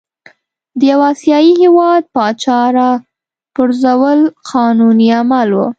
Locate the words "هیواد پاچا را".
1.63-2.91